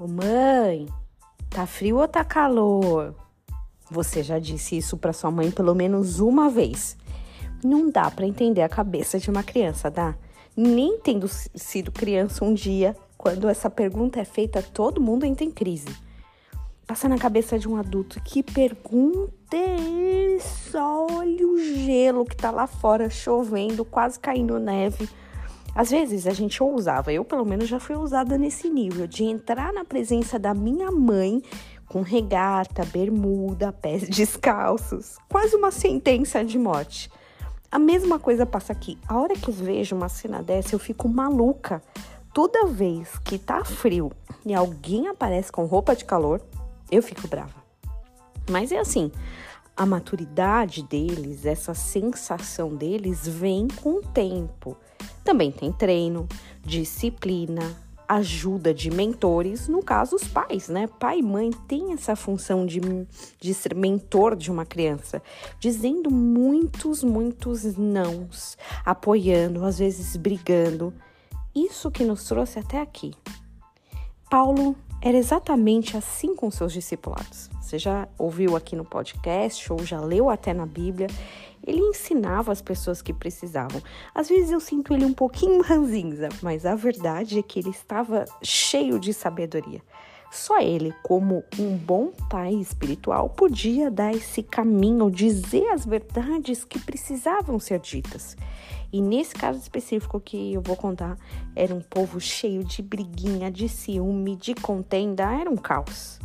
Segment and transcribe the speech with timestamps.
[0.00, 0.88] Ô mãe,
[1.48, 3.14] tá frio ou tá calor?
[3.88, 6.96] Você já disse isso para sua mãe pelo menos uma vez.
[7.62, 10.16] Não dá para entender a cabeça de uma criança, dá?
[10.56, 15.50] Nem tendo sido criança um dia, quando essa pergunta é feita, todo mundo entra em
[15.50, 15.94] crise.
[16.88, 20.84] Passa na cabeça de um adulto, que pergunta é essa?
[20.84, 25.08] Olha o gelo que tá lá fora, chovendo, quase caindo neve.
[25.74, 29.72] Às vezes a gente ousava, eu pelo menos já fui ousada nesse nível, de entrar
[29.72, 31.42] na presença da minha mãe
[31.88, 37.10] com regata, bermuda, pés descalços, quase uma sentença de morte.
[37.70, 38.96] A mesma coisa passa aqui.
[39.08, 41.82] A hora que eu vejo uma cena dessa, eu fico maluca.
[42.32, 44.12] Toda vez que tá frio
[44.46, 46.40] e alguém aparece com roupa de calor,
[46.88, 47.64] eu fico brava.
[48.48, 49.10] Mas é assim,
[49.76, 54.76] a maturidade deles, essa sensação deles vem com o tempo.
[55.24, 56.28] Também tem treino,
[56.62, 60.86] disciplina, ajuda de mentores, no caso os pais, né?
[60.86, 62.80] Pai e mãe têm essa função de,
[63.40, 65.22] de ser mentor de uma criança,
[65.58, 70.92] dizendo muitos, muitos nãos, apoiando, às vezes brigando.
[71.54, 73.12] Isso que nos trouxe até aqui.
[74.28, 77.50] Paulo era exatamente assim com seus discipulados.
[77.60, 81.08] Você já ouviu aqui no podcast ou já leu até na Bíblia?
[81.62, 83.82] Ele ensinava as pessoas que precisavam.
[84.14, 88.24] Às vezes eu sinto ele um pouquinho ranzinza, mas a verdade é que ele estava
[88.42, 89.82] cheio de sabedoria.
[90.34, 96.76] Só ele, como um bom pai espiritual, podia dar esse caminho, dizer as verdades que
[96.80, 98.36] precisavam ser ditas.
[98.92, 101.16] E nesse caso específico que eu vou contar,
[101.54, 106.18] era um povo cheio de briguinha, de ciúme, de contenda, era um caos.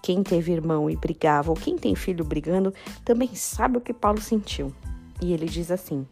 [0.00, 2.72] Quem teve irmão e brigava, ou quem tem filho brigando,
[3.04, 4.72] também sabe o que Paulo sentiu.
[5.20, 6.06] E ele diz assim: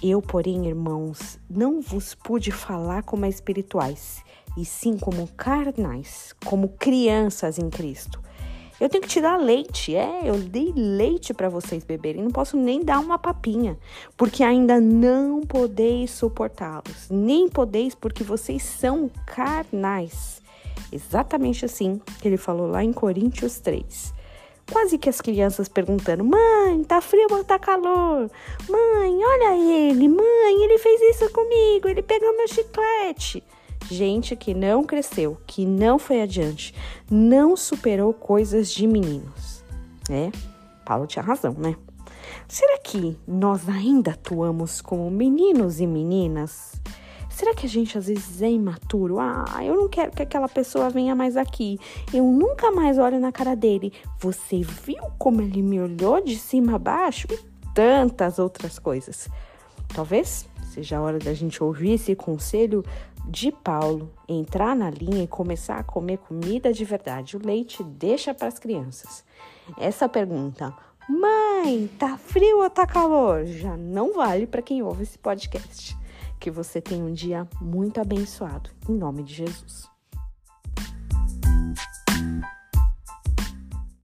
[0.00, 4.22] Eu, porém, irmãos, não vos pude falar como espirituais,
[4.56, 8.22] e sim como carnais, como crianças em Cristo.
[8.80, 12.56] Eu tenho que te dar leite, é, eu dei leite para vocês beberem, não posso
[12.56, 13.78] nem dar uma papinha,
[14.16, 20.42] porque ainda não podeis suportá-los, nem podeis porque vocês são carnais.
[20.90, 24.12] Exatamente assim que ele falou lá em Coríntios 3.
[24.72, 28.30] Quase que as crianças perguntando: Mãe, tá frio ou tá calor?
[28.68, 33.43] Mãe, olha ele, mãe, ele fez isso comigo, ele pegou meu chiclete.
[33.90, 36.74] Gente que não cresceu, que não foi adiante,
[37.10, 39.62] não superou coisas de meninos.
[40.10, 40.30] É,
[40.84, 41.76] Paulo tinha razão, né?
[42.48, 46.80] Será que nós ainda atuamos como meninos e meninas?
[47.28, 49.18] Será que a gente às vezes é imaturo?
[49.18, 51.80] Ah, eu não quero que aquela pessoa venha mais aqui.
[52.12, 53.92] Eu nunca mais olho na cara dele.
[54.20, 57.26] Você viu como ele me olhou de cima a baixo?
[57.30, 57.38] E
[57.74, 59.28] tantas outras coisas.
[59.92, 62.84] Talvez seja a hora da gente ouvir esse conselho
[63.26, 67.36] de Paulo, entrar na linha e começar a comer comida de verdade.
[67.36, 69.24] O leite deixa para as crianças.
[69.78, 70.74] Essa pergunta,
[71.08, 73.44] mãe, tá frio ou tá calor?
[73.46, 75.96] Já não vale para quem ouve esse podcast.
[76.38, 78.70] Que você tenha um dia muito abençoado.
[78.88, 79.93] Em nome de Jesus.